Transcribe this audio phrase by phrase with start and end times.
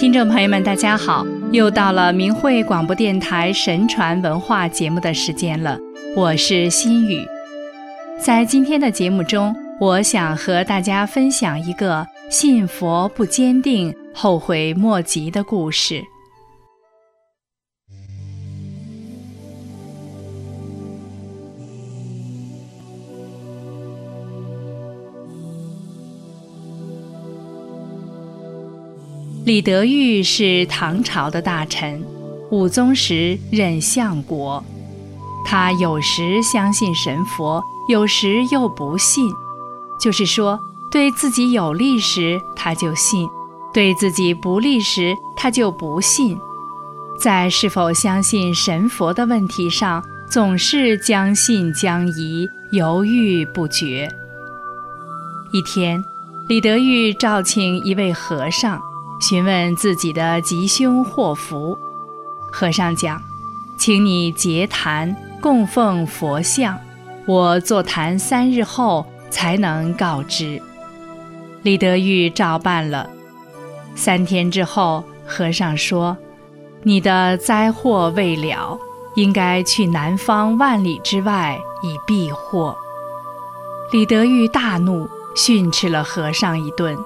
[0.00, 1.26] 听众朋友们，大家好！
[1.52, 5.78] 又到了明慧广播电台神传文化节目的时间了，
[6.16, 7.22] 我是心雨。
[8.18, 16.02] 在今天的节目中，我想和大家分享一个信佛不坚定、后悔莫及的故事。
[29.50, 32.00] 李德裕是唐朝的大臣，
[32.52, 34.64] 武宗时任相国。
[35.44, 39.28] 他有时相信神佛，有时又不信。
[39.98, 40.56] 就是说，
[40.88, 43.28] 对自己有利时他就信，
[43.74, 46.38] 对自己不利时他就不信。
[47.18, 54.08] 在是否相信神佛的问题上，总是将信将疑，犹豫不决。
[55.52, 56.00] 一天，
[56.48, 58.80] 李德裕召请一位和尚。
[59.20, 61.78] 询问自己的吉凶祸福，
[62.50, 63.22] 和尚讲
[63.78, 66.76] ：“请你结坛供奉佛像，
[67.26, 70.60] 我坐坛三日后才能告知。”
[71.62, 73.08] 李德裕照办了。
[73.94, 76.16] 三天之后，和尚说
[76.82, 78.78] ：“你的灾祸未了，
[79.14, 82.74] 应该去南方万里之外以避祸。”
[83.92, 86.96] 李德裕大怒，训斥了和尚一顿。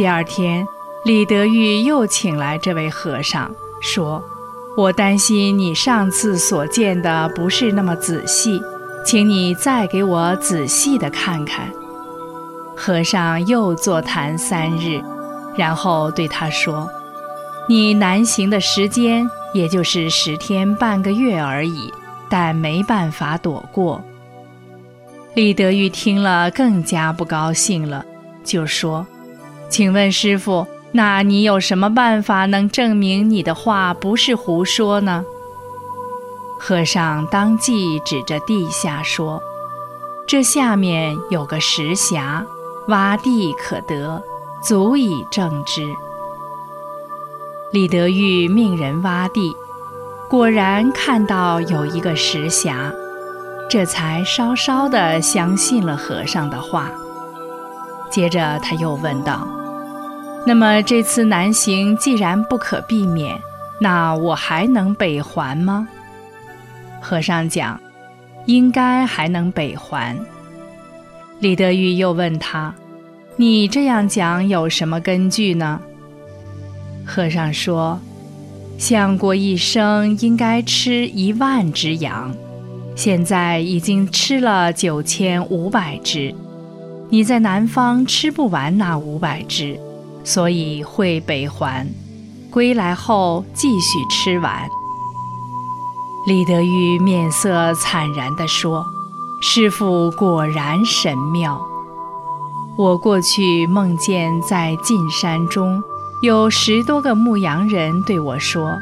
[0.00, 0.66] 第二天，
[1.04, 4.24] 李德裕又请来这位和尚，说
[4.74, 8.62] ：“我担心你上次所见的不是那么仔细，
[9.04, 11.70] 请你再给我仔细的看看。”
[12.74, 15.02] 和尚又坐谈三日，
[15.54, 16.88] 然后对他说
[17.68, 21.92] ：“你南行的时间也就是十天半个月而已，
[22.30, 24.02] 但没办法躲过。”
[25.36, 28.02] 李德裕听了更加不高兴了，
[28.42, 29.06] 就说。
[29.70, 35.24] 请问师傅，那你有什么办法能证明你的话不是胡说呢？
[36.58, 39.40] 和尚当即指着地下说
[40.26, 42.44] ：“这下面有个石匣，
[42.88, 44.20] 挖地可得，
[44.60, 45.82] 足以证之。”
[47.72, 49.54] 李德裕命人挖地，
[50.28, 52.92] 果然看到有一个石匣，
[53.70, 56.90] 这才稍稍的相信了和尚的话。
[58.10, 59.46] 接着他又问道。
[60.46, 63.38] 那么这次南行既然不可避免，
[63.80, 65.86] 那我还能北还吗？
[67.00, 67.78] 和尚讲，
[68.46, 70.16] 应该还能北还。
[71.40, 72.74] 李德裕又问他
[73.36, 75.80] ：“你这样讲有什么根据呢？”
[77.06, 78.00] 和尚说
[78.78, 82.34] ：“相国一生应该吃一万只羊，
[82.96, 86.34] 现在已经吃了九千五百只，
[87.08, 89.78] 你在南方吃不完那五百只。”
[90.22, 91.86] 所以会北还，
[92.50, 94.68] 归来后继续吃完。
[96.26, 98.84] 李德裕面色惨然地说
[99.40, 101.60] ：“师傅果然神妙。
[102.76, 105.82] 我过去梦见在进山中，
[106.22, 108.78] 有十多个牧羊人对我说：‘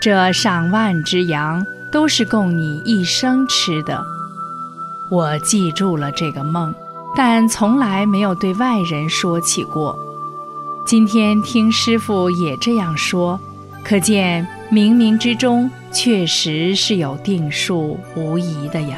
[0.00, 4.04] 这上万只羊都是供你一生吃的。’
[5.10, 6.74] 我记住了这个梦，
[7.16, 9.98] 但从来没有对外人说起过。”
[10.88, 13.38] 今天听师傅也这样说，
[13.84, 18.96] 可见冥冥之中确实是有定数，无疑的呀。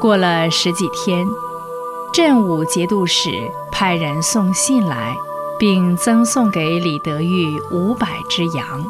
[0.00, 1.26] 过了十几天，
[2.14, 3.28] 镇武节度使
[3.70, 5.14] 派人送信来。
[5.58, 8.84] 并赠送给李德裕五百只羊。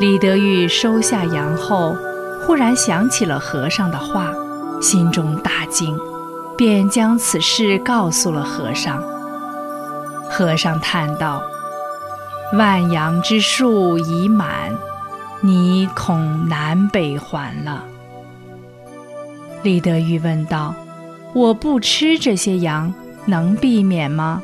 [0.00, 1.94] 李德裕收下羊后，
[2.40, 4.32] 忽然想起了和尚的话，
[4.80, 5.96] 心中大惊，
[6.56, 9.02] 便将此事告诉了和尚。
[10.28, 11.42] 和尚叹道
[12.56, 14.76] ：“万羊之数已满，
[15.40, 17.84] 你恐南北还了。”
[19.62, 20.74] 李德裕问道
[21.34, 22.92] ：“我不吃这些羊，
[23.26, 24.42] 能避免吗？”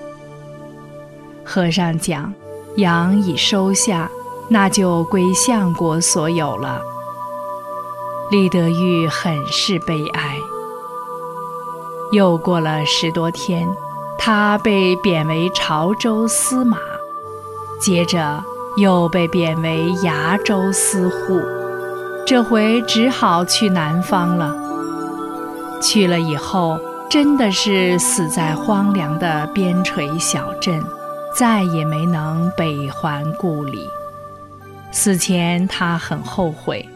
[1.50, 2.30] 和尚讲
[2.76, 4.10] ：“羊已收下，
[4.48, 6.82] 那就归相国所有了。”
[8.30, 10.36] 李德裕很是悲哀。
[12.12, 13.66] 又过了十多天，
[14.18, 16.76] 他被贬为潮州司马，
[17.80, 18.44] 接着
[18.76, 21.40] 又被贬为崖州司户，
[22.26, 24.54] 这回只好去南方了。
[25.80, 26.78] 去了以后，
[27.08, 30.84] 真的是死在荒凉的边陲小镇。
[31.36, 33.78] 再也没能北还故里。
[34.90, 36.88] 死前，他很后悔，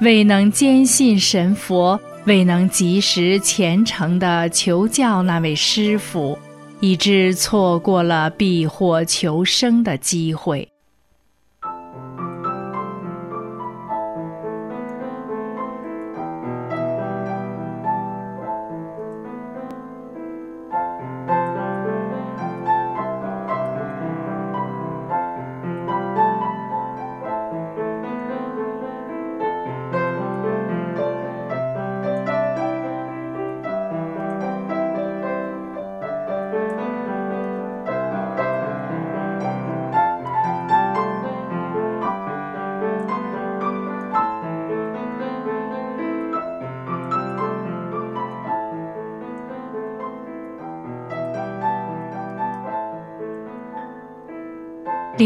[0.00, 6.38] 未能坚信神佛，未能及时虔诚地求教那位师傅，
[6.80, 10.68] 以致错过了避祸求生的机会。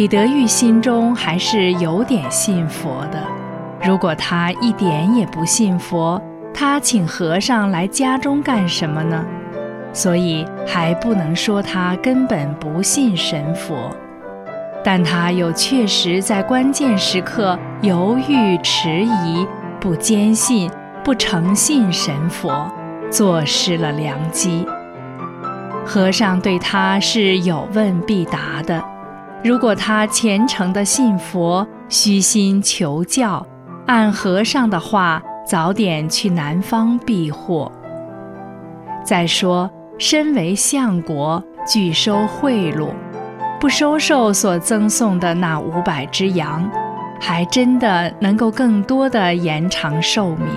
[0.01, 3.23] 李德裕心中还是有点信佛的。
[3.85, 6.19] 如果他一点也不信佛，
[6.55, 9.23] 他请和尚来家中干什么呢？
[9.93, 13.95] 所以还不能说他根本不信神佛。
[14.83, 19.47] 但他又确实在关键时刻犹豫迟疑，
[19.79, 20.71] 不坚信、
[21.05, 22.67] 不诚信神佛，
[23.11, 24.67] 错失了良机。
[25.85, 28.83] 和尚对他是有问必答的。
[29.43, 33.45] 如果他虔诚的信佛，虚心求教，
[33.87, 37.73] 按和尚的话，早点去南方避祸。
[39.03, 42.89] 再说，身为相国，拒收贿赂，
[43.59, 46.71] 不收受所赠送的那五百只羊，
[47.19, 50.49] 还真的能够更多的延长寿命。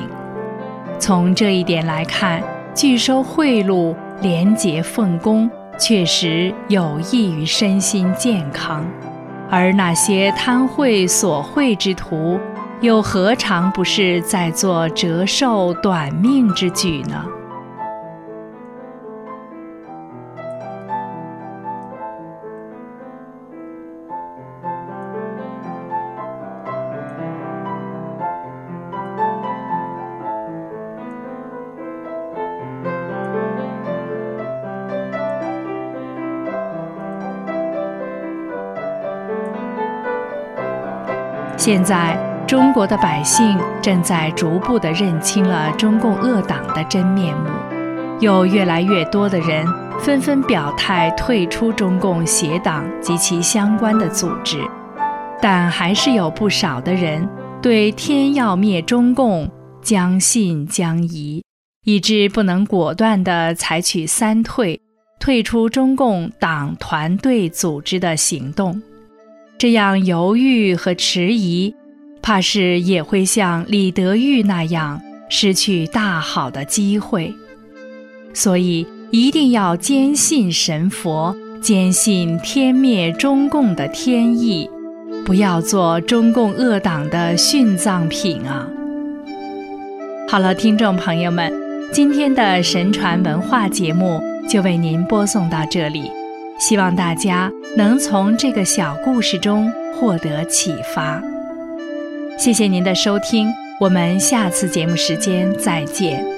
[1.00, 2.44] 从这一点来看，
[2.76, 5.50] 拒收贿赂，廉洁奉公。
[5.80, 8.86] 确实有益于身心健康，
[9.50, 12.40] 而那些贪贿索贿之徒，
[12.80, 17.26] 又何尝不是在做折寿短命之举呢？
[41.66, 47.48] 现在，中国的百姓正在逐步地认清了中共恶党的真面目，
[48.20, 49.66] 有越来越多的人
[49.98, 54.58] 纷纷表态退出中共邪党及其相关的组织，
[55.42, 57.26] 但还是有不少的人
[57.62, 59.50] 对天要灭中共
[59.82, 61.42] 将信将疑，
[61.86, 64.82] 以致不能果断地采取三退，
[65.18, 68.84] 退出中共党团队组织的行动。
[69.58, 71.74] 这样犹豫和迟疑，
[72.22, 77.34] 怕是也会像李德裕那样失去大好的机会。
[78.34, 84.70] 所以一定要坚信神佛，坚信天灭中共的天意，
[85.24, 88.68] 不要做中共恶党的殉葬品啊！
[90.28, 91.54] 好了，听众朋友们，
[91.92, 94.20] 今天的神传文化节目
[94.50, 96.10] 就为您播送到这里。
[96.66, 101.22] 希望大家能从这个小故事中获得启发。
[102.40, 103.50] 谢谢您的收听，
[103.82, 106.33] 我们下次节目时间再见。